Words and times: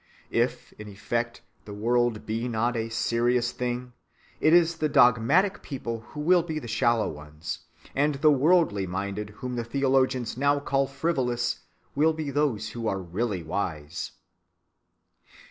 If 0.31 0.73
in 0.79 0.87
effect 0.87 1.41
the 1.65 1.75
world 1.75 2.25
be 2.25 2.47
not 2.47 2.75
a 2.75 2.89
serious 2.89 3.51
thing, 3.51 3.93
it 4.39 4.51
is 4.51 4.77
the 4.77 4.89
dogmatic 4.89 5.61
people 5.61 5.99
who 5.99 6.21
will 6.21 6.41
be 6.41 6.57
the 6.57 6.67
shallow 6.67 7.07
ones, 7.07 7.59
and 7.95 8.15
the 8.15 8.31
worldly 8.31 8.87
minded 8.87 9.29
whom 9.29 9.57
the 9.57 9.63
theologians 9.63 10.35
now 10.37 10.59
call 10.59 10.87
frivolous 10.87 11.59
will 11.93 12.13
be 12.13 12.31
those 12.31 12.69
who 12.69 12.87
are 12.87 12.97
really 12.99 13.43
wise. 13.43 14.13